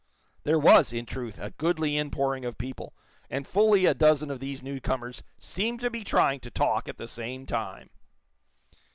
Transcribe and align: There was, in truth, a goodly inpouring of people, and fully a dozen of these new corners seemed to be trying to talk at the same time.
There 0.45 0.57
was, 0.57 0.91
in 0.93 1.05
truth, 1.05 1.37
a 1.37 1.51
goodly 1.51 1.95
inpouring 1.95 2.43
of 2.43 2.57
people, 2.57 2.95
and 3.29 3.45
fully 3.45 3.85
a 3.85 3.93
dozen 3.93 4.31
of 4.31 4.39
these 4.39 4.63
new 4.63 4.79
corners 4.79 5.21
seemed 5.37 5.79
to 5.81 5.91
be 5.91 6.03
trying 6.03 6.39
to 6.39 6.49
talk 6.49 6.87
at 6.89 6.97
the 6.97 7.07
same 7.07 7.45
time. 7.45 7.91